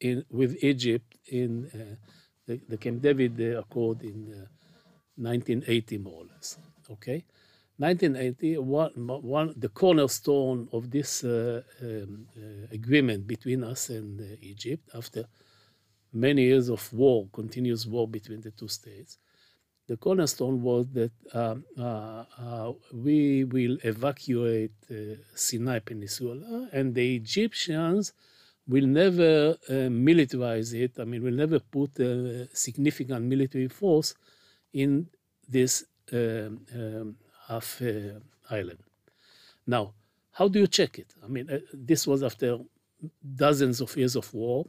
[0.00, 1.96] in with Egypt in uh,
[2.46, 4.46] the, the, Camp David Accord in
[5.18, 6.58] 1980, uh, more or less.
[6.90, 7.24] Okay,
[7.78, 14.24] 1980, one, one, the cornerstone of this uh, um, uh, agreement between us and uh,
[14.40, 15.24] Egypt after
[16.12, 19.18] many years of war, continuous war between the two states,
[19.86, 27.16] the cornerstone was that um, uh, uh, we will evacuate uh, Sinai Peninsula and the
[27.16, 28.12] Egyptians
[28.66, 31.00] will never militarize it.
[31.00, 34.14] I mean, will never put a significant military force
[34.72, 35.08] in
[35.48, 38.78] this um, um, half uh, island.
[39.66, 39.94] Now,
[40.32, 41.14] how do you check it?
[41.24, 42.58] I mean, uh, this was after
[43.34, 44.66] dozens of years of war,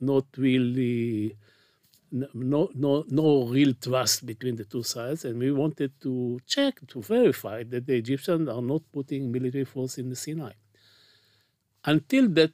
[0.00, 1.36] not really
[2.12, 7.00] no, no, no real trust between the two sides, and we wanted to check to
[7.02, 10.52] verify that the Egyptians are not putting military force in the Sinai.
[11.84, 12.52] Until that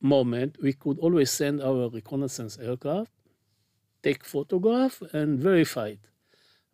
[0.00, 3.12] moment, we could always send our reconnaissance aircraft,
[4.02, 6.00] take photograph, and verify it.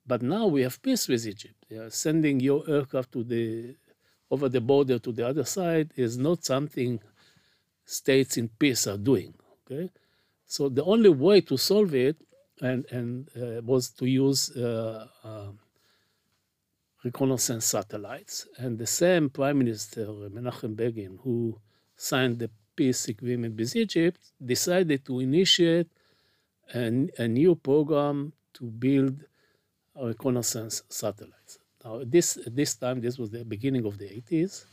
[0.07, 1.65] But now we have peace with Egypt.
[1.89, 3.77] sending your aircraft to the
[4.31, 7.01] over the border to the other side is not something
[7.85, 9.35] states in peace are doing.
[9.63, 9.91] Okay
[10.47, 12.17] so the only way to solve it
[12.61, 15.49] and, and uh, was to use uh, uh,
[17.05, 18.47] reconnaissance satellites.
[18.57, 21.61] And the same Prime Minister Menachem Begin, who
[21.97, 25.89] signed the peace agreement with Egypt, decided to initiate
[26.75, 29.25] a, a new program to build
[29.95, 31.59] reconnaissance satellites.
[31.85, 34.65] Now, this this time, this was the beginning of the 80s.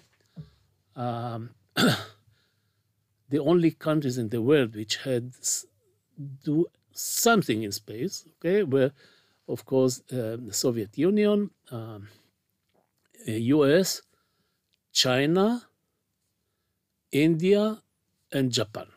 [0.96, 1.52] Um,
[3.30, 5.34] the only countries in the world which had
[6.44, 8.92] do something in space, okay, were,
[9.48, 12.08] of course, uh, the Soviet Union, um,
[13.28, 14.02] US,
[14.92, 15.64] China,
[17.12, 17.82] India,
[18.32, 18.88] and Japan.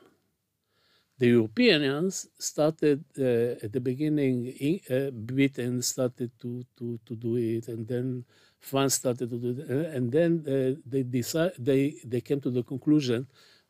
[1.19, 4.53] The Europeans started uh, at the beginning,
[4.91, 8.25] uh, Britain started to, to, to do it, and then
[8.61, 12.63] France started to do it, and then uh, they, decide, they, they came to the
[12.63, 13.27] conclusion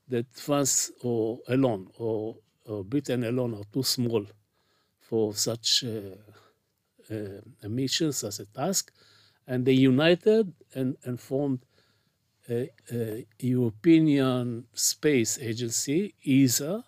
[0.08, 4.26] that France or alone or, or Britain alone are too small
[4.98, 8.92] for such uh, uh, a mission, such a task,
[9.46, 11.60] and they united and, and formed
[12.50, 16.84] a, a, European Space Agency, ESA,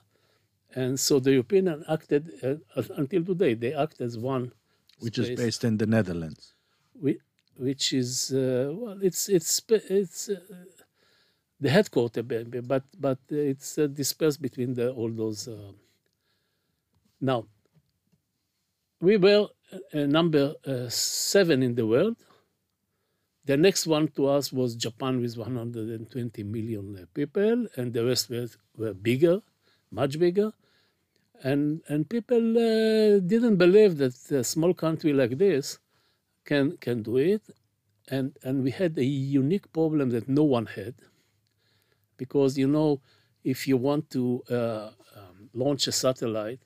[0.74, 3.54] and so the European acted uh, until today.
[3.54, 4.52] They act as one,
[4.98, 6.54] which space, is based in the Netherlands.
[7.00, 7.18] We,
[7.56, 10.36] which is uh, well, it's it's it's uh,
[11.60, 12.24] the headquarters,
[12.64, 15.48] but but it's uh, dispersed between the, all those.
[15.48, 15.72] Uh,
[17.20, 17.46] now,
[19.00, 22.16] we were uh, number uh, seven in the world.
[23.44, 28.28] The next one to us was Japan with 120 million uh, people, and the rest
[28.28, 29.40] were, were bigger,
[29.90, 30.52] much bigger.
[31.42, 35.78] And, and people uh, didn't believe that a small country like this
[36.44, 37.42] can, can do it.
[38.10, 40.94] And, and we had a unique problem that no one had
[42.18, 43.00] because you know
[43.44, 46.60] if you want to uh, um, launch a satellite,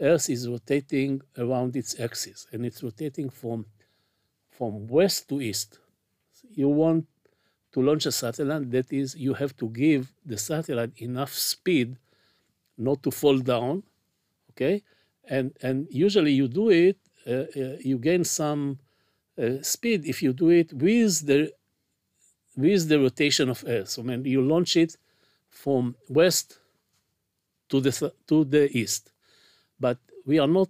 [0.00, 3.66] Earth is rotating around its axis, and it's rotating from
[4.50, 5.78] from west to east.
[6.50, 7.06] You want
[7.72, 11.96] to launch a satellite, that is, you have to give the satellite enough speed
[12.76, 13.82] not to fall down,
[14.52, 14.82] okay?
[15.28, 18.78] And and usually you do it, uh, uh, you gain some
[19.38, 21.52] uh, speed if you do it with the
[22.56, 23.88] with the rotation of Earth.
[23.90, 24.96] So when you launch it
[25.50, 26.58] from west
[27.68, 29.12] to the to the east,
[29.80, 30.68] but we are not,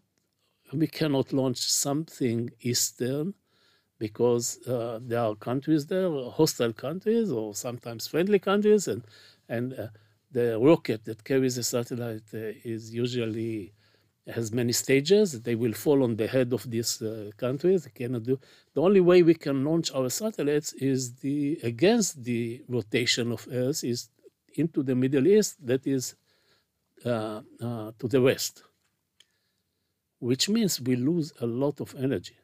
[0.72, 3.34] we cannot launch something eastern
[3.98, 9.04] because uh, there are countries there, hostile countries or sometimes friendly countries, and
[9.48, 9.88] and uh,
[10.36, 13.72] the rocket that carries the satellite uh, is usually
[14.36, 15.26] has many stages.
[15.46, 17.84] They will fall on the head of these uh, countries.
[17.84, 18.36] They cannot do.
[18.74, 21.38] The only way we can launch our satellites is the
[21.72, 22.42] against the
[22.76, 24.00] rotation of Earth is
[24.62, 25.52] into the Middle East.
[25.70, 26.04] That is
[27.04, 28.54] uh, uh, to the west,
[30.18, 32.36] which means we lose a lot of energy.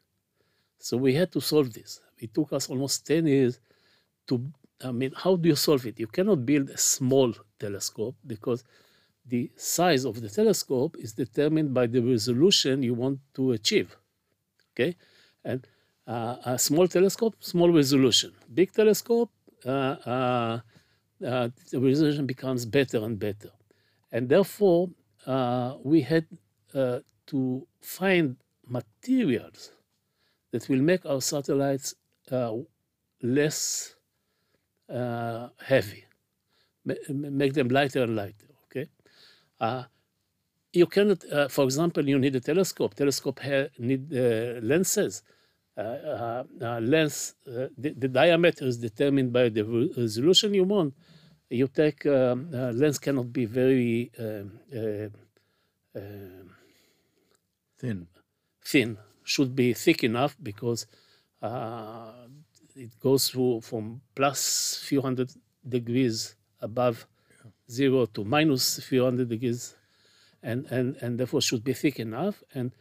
[0.79, 2.01] So we had to solve this.
[2.19, 3.61] It took us almost 10 years
[4.29, 4.35] to,
[4.83, 6.01] I mean, how do you solve it?
[6.01, 8.65] You cannot build a small telescope because
[9.27, 13.97] the size of the telescope is determined by the resolution you want to achieve.
[14.73, 14.97] Okay?
[15.45, 15.67] And
[16.07, 18.33] uh, a small telescope, small resolution.
[18.53, 19.31] Big telescope,
[19.65, 20.61] uh, uh,
[21.25, 23.51] uh the resolution becomes better and better.
[24.11, 24.89] And therefore,
[25.27, 26.27] uh, we had
[26.75, 29.71] uh, to find materials
[30.51, 31.95] that will make our satellites
[33.23, 33.95] less
[34.89, 36.05] heavy,
[36.85, 38.47] make them lighter and lighter.
[38.67, 38.89] Okay,
[39.61, 39.85] uh,
[40.73, 42.95] you cannot, uh, for example, you need a telescope.
[42.95, 43.41] Telescope
[43.79, 45.23] need uh, lenses.
[45.77, 49.63] Uh, uh, lens, uh, the, the, diameter is determined by the
[49.97, 50.93] resolution you want.
[51.49, 54.61] You take um, lens cannot be very um,
[57.79, 58.07] thin.
[58.63, 60.87] Thin should be thick enough because
[62.77, 65.33] it goes through from plus few hundred
[65.67, 67.07] degrees above
[67.71, 69.75] zero to minus a few hundred degrees,
[70.43, 72.43] and, and, and therefore should be thick enough.
[72.55, 72.73] And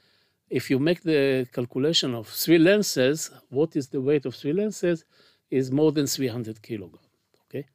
[0.50, 5.06] if you make the calculation of three lenses, what is the weight of three lenses
[5.50, 7.06] is more than 300 kilograms.
[7.46, 7.66] Okay,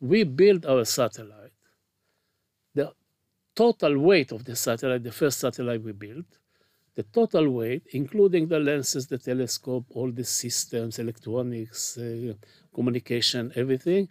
[0.00, 1.52] we build our satellite.
[2.74, 2.92] The
[3.54, 6.26] total weight of the satellite, the first satellite we built,
[6.94, 12.32] the total weight, including the lenses, the telescope, all the systems, electronics, uh,
[12.74, 14.08] communication, everything,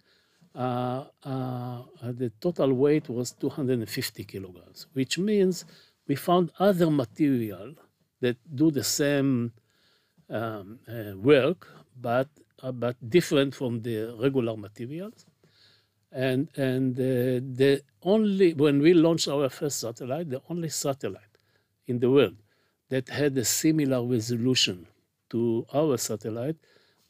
[0.54, 5.64] the total weight was 250 kilograms, which means
[6.06, 7.74] we found other material
[8.20, 9.52] that do the same
[10.30, 11.66] um, uh, work,
[12.00, 12.28] but
[12.62, 15.26] uh, but different from the regular materials.
[16.12, 17.04] And and uh,
[17.60, 21.34] the only when we launched our first satellite, the only satellite
[21.86, 22.36] in the world
[22.90, 24.86] that had a similar resolution
[25.30, 26.56] to our satellite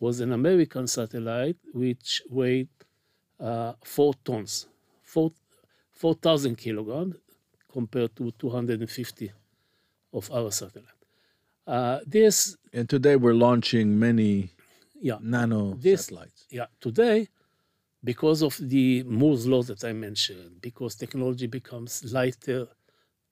[0.01, 2.69] was an American satellite which weighed
[3.41, 4.67] uh, four tons,
[5.03, 7.17] 4,000 kilograms
[7.71, 9.33] compared to 250
[10.13, 10.89] of our satellite.
[11.67, 14.51] Uh, this and today we're launching many
[15.01, 16.47] yeah, nano this, satellites.
[16.51, 17.29] Yeah, today
[18.05, 22.69] because of the Moore's law that I mentioned, because technology becomes lighter,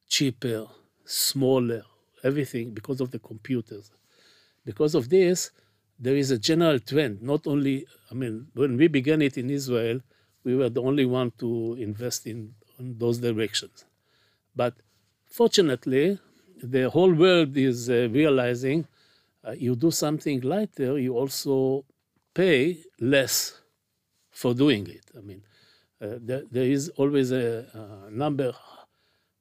[0.08, 0.66] cheaper,
[1.04, 1.82] smaller,
[2.24, 3.90] everything because of the computers.
[4.64, 5.50] Because of this,
[6.02, 7.22] there is a general trend.
[7.22, 10.00] Not only, I mean, when we began it in Israel,
[10.44, 13.84] we were the only one to invest in, in those directions.
[14.56, 14.74] But
[15.24, 16.18] fortunately,
[16.62, 18.86] the whole world is uh, realizing
[19.44, 21.84] uh, you do something lighter, you also
[22.34, 23.60] pay less
[24.30, 25.04] for doing it.
[25.16, 25.42] I mean,
[26.00, 27.46] uh, there, there is always a,
[28.08, 28.52] a number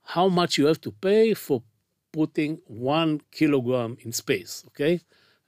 [0.04, 1.64] how much you have to pay for
[2.12, 4.64] putting one kilogram in space.
[4.68, 5.02] Okay,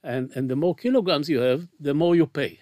[0.03, 2.59] and and the more kilograms you have, the more you pay.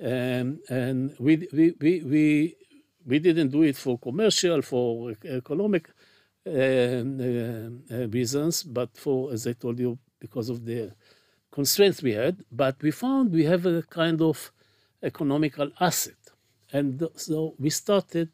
[0.00, 2.56] And and we we we we,
[3.06, 5.90] we didn't do it for commercial, for economic
[6.46, 10.92] uh, uh, reasons, but for as I told you, because of the
[11.52, 12.44] constraints we had.
[12.50, 14.50] But we found we have a kind of
[15.02, 16.18] economical asset,
[16.72, 18.30] and so we started.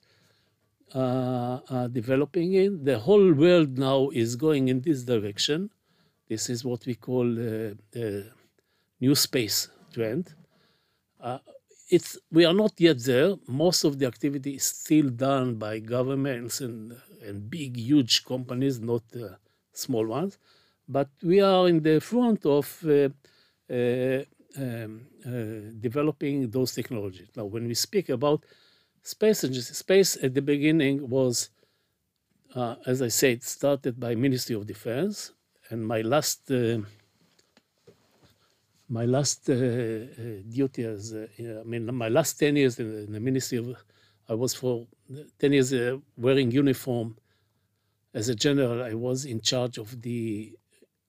[0.93, 2.85] Uh, uh, developing it.
[2.85, 5.71] The whole world now is going in this direction.
[6.31, 8.31] This is what we call uh, the
[9.01, 10.33] new space trend.
[11.21, 11.39] Uh,
[11.91, 13.35] it's, we are not yet there.
[13.49, 16.95] Most of the activity is still done by governments and,
[17.27, 19.35] and big, huge companies, not uh,
[19.73, 20.39] small ones.
[20.89, 23.09] But we are in the front of uh,
[23.75, 24.23] uh
[24.57, 25.31] um, uh,
[25.81, 27.29] developing those technologies.
[27.37, 28.45] Now, when we speak about
[29.03, 29.41] space
[29.85, 31.51] space at the beginning was,
[32.55, 35.33] uh, as I said, started by Ministry of Defense
[35.71, 36.79] and my last uh,
[38.89, 43.21] my last uh, uh duty as I mean my last ten years in, in, the
[43.21, 43.77] ministry of
[44.29, 44.87] I was for
[45.39, 45.73] ten years
[46.17, 47.17] wearing uniform
[48.13, 48.83] as a general.
[48.83, 50.57] I was in charge of the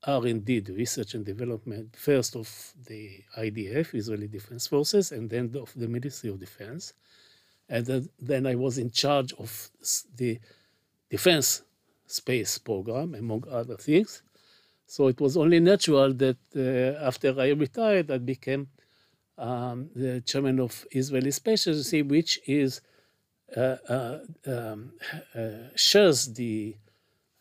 [0.04, 5.30] R and D, the research and development, first of the IDF, Israeli Defense Forces, and
[5.30, 6.94] then of the Ministry of Defense,
[7.70, 9.70] and then I was in charge of
[10.16, 10.40] the
[11.10, 11.62] defense
[12.08, 14.24] space program, among other things.
[14.96, 18.68] So it was only natural that uh, after I retired, I became
[19.38, 22.82] um, the chairman of Israeli Space Agency, which is
[23.56, 24.92] uh, uh, um,
[25.34, 26.76] uh, shares the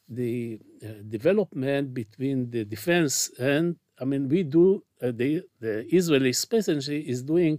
[0.08, 3.64] the uh, development between the defense and
[4.00, 7.54] I mean we do uh, the the Israeli Space Agency is doing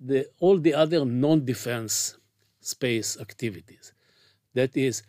[0.00, 2.18] the all the other non-defense
[2.60, 3.92] space activities.
[4.54, 5.04] That is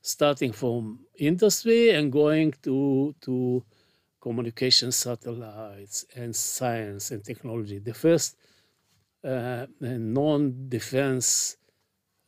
[0.00, 3.64] starting from industry and going to to
[4.20, 7.78] communication satellites and science and technology.
[7.78, 8.36] The first
[9.24, 11.56] uh, non-defense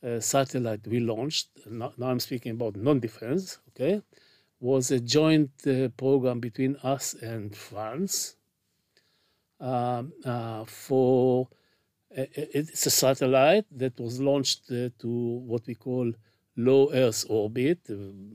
[0.05, 4.01] uh, satellite we launched, now, I'm speaking about non-defense, okay,
[4.59, 8.35] was a joint uh, program between us and France
[9.59, 11.47] um, uh, for,
[12.11, 16.11] it's a satellite that was launched uh, to what we call
[16.57, 17.93] low Earth orbit, uh,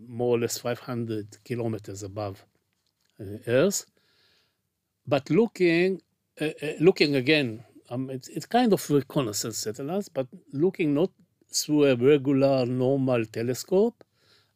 [0.08, 2.44] more or less 500 kilometers above
[3.46, 3.84] Earth.
[5.06, 6.00] But looking,
[6.80, 11.10] looking again um, it's, it's kind of reconnaissance satellites, but looking not
[11.52, 14.04] through a regular normal telescope,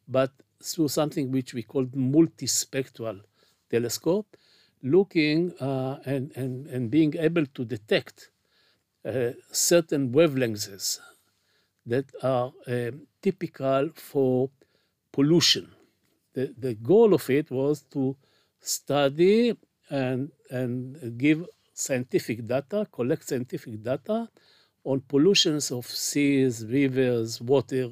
[0.07, 0.31] but
[0.63, 3.19] through something which we call multispectral
[3.69, 4.37] telescope,
[4.81, 8.29] looking uh, and, and, and being able to detect
[9.03, 10.99] uh, certain wavelengths
[11.85, 12.91] that are uh,
[13.25, 14.49] typical for
[15.11, 15.65] pollution.
[16.35, 18.15] The, the goal of it was to
[18.59, 19.57] study
[19.89, 21.39] and, and give
[21.73, 24.29] scientific data, collect scientific data
[24.83, 27.85] on pollutions of seas, rivers, water.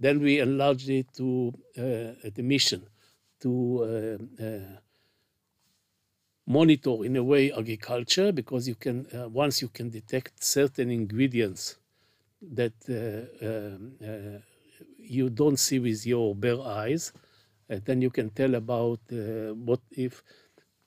[0.00, 2.82] Then we enlarged it to uh, the mission
[3.40, 3.52] to
[4.40, 4.80] uh, uh,
[6.46, 11.76] monitor in a way agriculture because you can uh, once you can detect certain ingredients
[12.42, 14.38] that uh, um, uh,
[14.98, 17.12] you don't see with your bare eyes,
[17.68, 20.22] And then you can tell about what if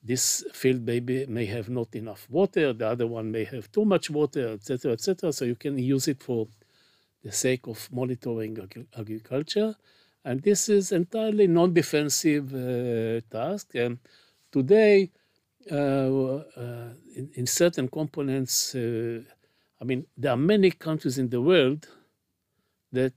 [0.03, 4.09] this field maybe may have not enough water, the other one may have too much
[4.09, 5.33] water, etc., etc.
[5.33, 6.47] So you can use it for
[7.23, 9.75] the sake of monitoring ag agriculture.
[10.23, 13.75] And this is entirely non-defensive uh, task.
[13.75, 13.99] And
[14.51, 15.11] today,
[15.71, 19.21] uh, uh, in, in, certain components, uh,
[19.81, 21.87] I mean, there are many countries in the world
[22.91, 23.13] that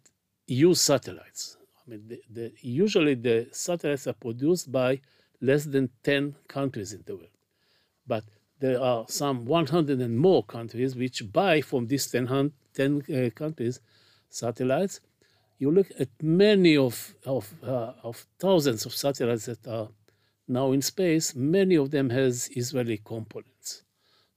[0.46, 1.56] use satellites.
[1.84, 5.00] I mean, the, the, usually the satellites are produced by
[5.40, 7.28] less than 10 countries in the world.
[8.06, 8.24] But
[8.60, 13.80] there are some 100 and more countries which buy from these 10, 10 uh, countries
[14.28, 15.00] satellites.
[15.58, 19.88] You look at many of, of, uh, of thousands of satellites that are
[20.48, 23.82] now in space, many of them has Israeli components.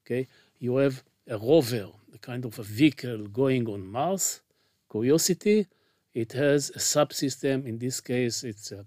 [0.06, 0.28] Okay,
[0.60, 4.42] you have a rover, a kind of a vehicle going on Mars,
[4.90, 5.68] Curiosity.
[6.14, 7.66] It has a subsystem.
[7.66, 8.86] In this case, it's a,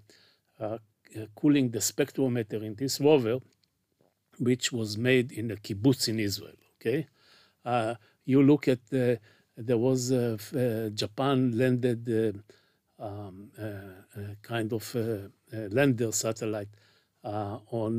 [0.58, 3.38] a uh, cooling the spectrometer in this rover,
[4.38, 6.58] which was made in a kibbutz in Israel.
[6.76, 7.06] Okay,
[7.64, 9.20] uh, you look at the
[9.56, 14.84] there was a, uh, Japan landed uh, um, uh, kind of
[15.52, 16.68] lander satellite
[17.24, 17.92] on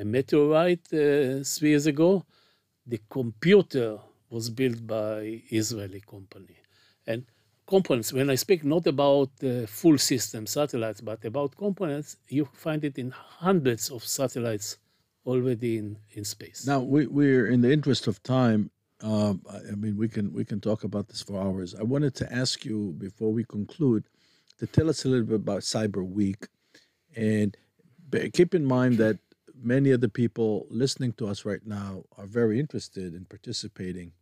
[0.00, 2.24] a meteorite three years ago.
[2.86, 3.98] The computer
[4.32, 6.56] was built by Israeli company,
[7.06, 7.24] and
[7.66, 8.12] components.
[8.12, 12.98] When I speak not about the full system satellites, but about components, you find it
[12.98, 14.78] in hundreds of satellites
[15.26, 16.66] already in, in space.
[16.66, 18.70] Now we, we're in the interest of time.
[19.02, 19.34] Uh,
[19.70, 21.74] I mean, we can we can talk about this for hours.
[21.74, 24.04] I wanted to ask you before we conclude
[24.58, 26.46] to tell us a little bit about Cyber Week,
[27.16, 27.56] and
[28.32, 29.18] keep in mind that
[29.74, 34.12] many of the people listening to us right now are very interested in participating.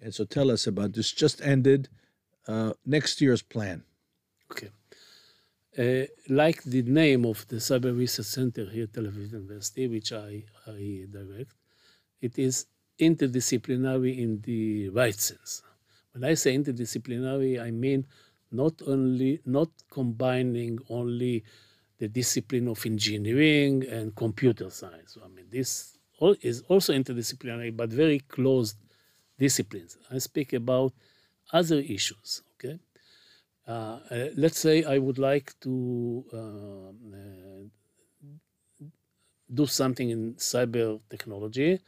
[0.00, 1.10] And so, tell us about this.
[1.12, 1.88] Just ended
[2.46, 3.84] uh, next year's plan.
[4.50, 4.70] Okay.
[5.76, 10.12] Uh, like the name of the Cyber Research Center here at Tel Aviv University, which
[10.12, 11.54] I, I direct,
[12.20, 12.66] it is
[13.00, 15.62] interdisciplinary in the right sense.
[16.12, 18.06] When I say interdisciplinary, I mean
[18.50, 21.44] not only not combining only
[21.98, 25.18] the discipline of engineering and computer science.
[25.22, 25.98] I mean, this
[26.42, 28.76] is also interdisciplinary, but very closed
[29.38, 29.96] disciplines.
[30.10, 30.92] I speak about
[31.52, 32.42] other issues.
[32.54, 32.78] Okay,
[33.66, 37.62] uh, uh, let's say I would like to uh, uh,
[39.52, 41.80] do something in cyber technology,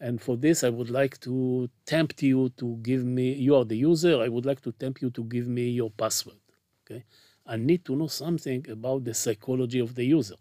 [0.00, 3.32] and for this I would like to tempt you to give me.
[3.32, 4.20] You are the user.
[4.20, 6.40] I would like to tempt you to give me your password.
[6.84, 7.04] Okay,
[7.46, 10.36] I need to know something about the psychology of the user.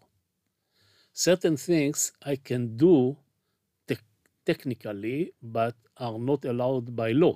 [1.14, 3.18] Certain things I can do
[4.50, 5.20] technically,
[5.60, 5.76] but
[6.06, 7.36] are not allowed by law.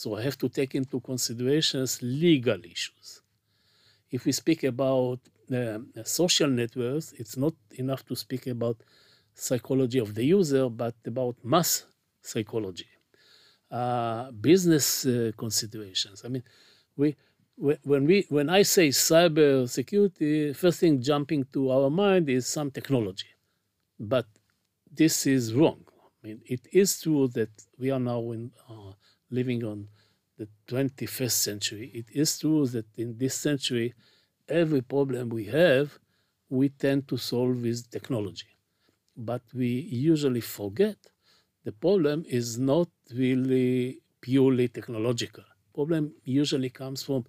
[0.00, 3.06] So I have to take into considerations legal issues.
[4.16, 8.76] If we speak about uh, social networks, it's not enough to speak about
[9.34, 11.70] psychology of the user, but about mass
[12.30, 12.90] psychology,
[13.70, 16.18] uh, business uh, considerations.
[16.26, 16.44] I mean,
[17.00, 17.08] we
[17.90, 22.70] when we when I say cyber security, first thing jumping to our mind is some
[22.78, 23.32] technology,
[23.98, 24.26] but
[25.00, 25.80] this is wrong.
[26.22, 28.92] I mean, it is true that we are now in uh,
[29.30, 29.88] living on
[30.38, 33.94] the 21st century, it is true that in this century,
[34.48, 35.98] every problem we have,
[36.48, 38.48] we tend to solve with technology.
[39.16, 40.96] but we usually forget
[41.64, 45.44] the problem is not really purely technological.
[45.74, 47.24] Problem usually comes from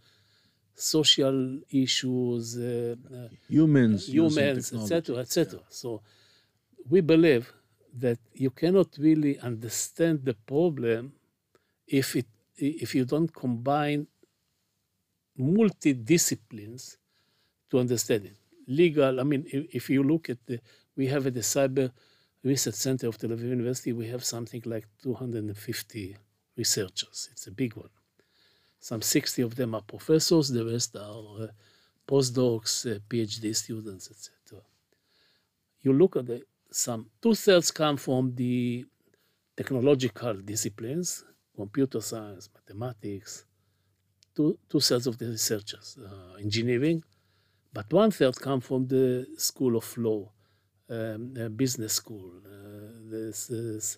[0.76, 5.60] social issues, uh, uh, humans, humans, etc., etc.
[5.70, 6.02] So
[6.90, 7.52] we believe
[8.00, 11.14] that you cannot really understand the problem
[11.88, 12.26] if it
[12.58, 14.08] if you don't combine
[15.40, 16.98] multidisciplines
[17.70, 18.38] to understand it.
[18.68, 20.60] Legal, I mean, if, if you look at the,
[20.96, 21.92] we have at the Cyber
[22.44, 26.16] Research Center of Tel Aviv University, we have something like 250
[26.56, 27.30] researchers.
[27.32, 27.90] It's a big one.
[28.80, 31.48] Some 60 of them are professors, the rest are uh,
[32.08, 34.62] postdocs, uh, PhD students, etc.
[35.82, 36.44] You look at the
[36.74, 38.86] some two thirds come from the
[39.56, 41.24] technological disciplines,
[41.56, 43.46] computer science, mathematics,
[44.36, 47.04] two, two thirds of the researchers, uh, engineering,
[47.72, 50.32] but one third come from the School of Law,
[50.90, 53.98] um, business school, uh, this, this,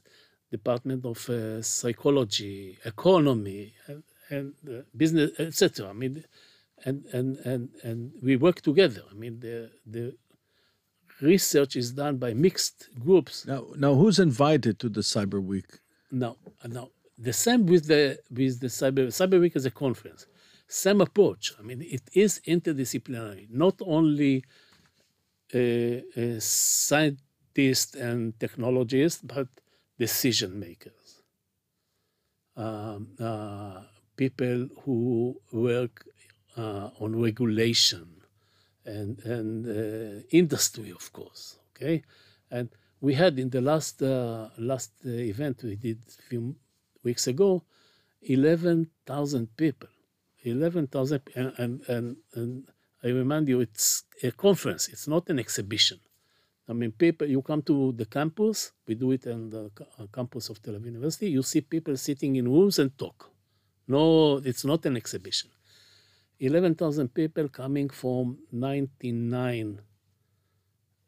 [0.52, 5.90] Department of uh, Psychology, Economy, and, and uh, business, etc.
[5.90, 6.24] I mean,
[6.86, 9.02] and, and, and, and we work together.
[9.12, 10.16] I mean, the, the
[11.22, 13.46] research is done by mixed groups.
[13.46, 15.80] Now, now who's invited to the Cyber Week?
[16.12, 16.38] No,
[16.68, 16.92] no.
[17.18, 20.28] The same with the with the Cyber Cyber Week as a conference.
[20.68, 21.54] Same approach.
[21.60, 23.48] I mean, it is interdisciplinary.
[23.50, 24.44] Not only
[25.54, 29.48] uh, uh, scientists and technologists, but
[29.98, 31.22] decision makers.
[32.58, 33.82] Um, uh,
[34.18, 36.06] people who work
[36.58, 38.15] uh, on regulation
[38.86, 41.58] and, and uh, industry, of course.
[41.76, 42.04] Okay,
[42.50, 42.70] and
[43.02, 46.56] we had in the last uh, last event we did a few
[47.04, 47.64] weeks ago,
[48.22, 49.90] eleven thousand people,
[50.44, 52.68] eleven thousand, and, and and and
[53.04, 54.88] I remind you, it's a conference.
[54.88, 56.00] It's not an exhibition.
[56.68, 59.70] I mean, people, you come to the campus, we do it in the
[60.00, 63.30] uh, campus of Tel Aviv University, you see people sitting in rooms and talk.
[63.88, 65.52] No, it's not an exhibition.
[66.40, 69.80] 11,000 people coming from 99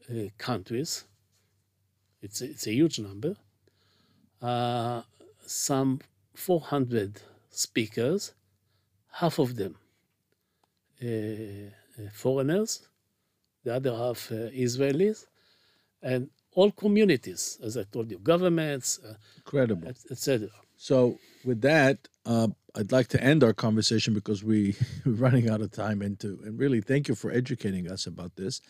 [0.10, 1.06] uh, countries.
[2.22, 3.36] It's a, it's a huge number.
[4.42, 5.02] Uh,
[5.46, 6.00] some
[6.34, 8.34] 400 speakers,
[9.12, 9.76] half of them
[11.04, 12.88] uh, uh foreigners,
[13.64, 15.26] the other half uh, Israelis,
[16.02, 20.48] and all communities, as I told you, governments, uh, incredible, etc.
[20.76, 22.48] So, with that, uh,
[22.78, 24.76] I'd like to end our conversation because we,
[25.06, 26.02] we're running out of time.
[26.02, 28.62] And to and really thank you for educating us about this,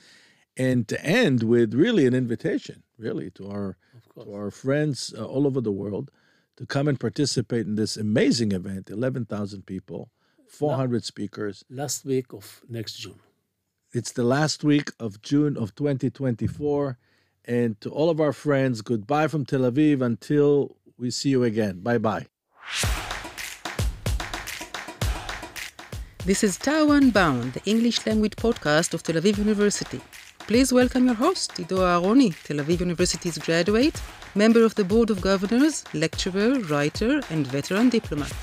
[0.55, 3.77] and to end with really an invitation, really to our
[4.15, 6.09] to our friends uh, all over the world
[6.55, 8.89] to come and participate in this amazing event.
[8.89, 10.09] Eleven thousand people,
[10.47, 11.65] four hundred speakers.
[11.69, 13.19] Last week of next June.
[13.93, 16.97] It's the last week of June of 2024.
[17.45, 21.79] And to all of our friends, goodbye from Tel Aviv until we see you again.
[21.79, 22.27] Bye bye.
[26.27, 30.01] This is Taiwan Bound, the English language podcast of Tel Aviv University.
[30.39, 34.01] Please welcome your host, Ido Aharoni, Tel Aviv University's graduate,
[34.35, 38.35] member of the Board of Governors, lecturer, writer, and veteran diplomat.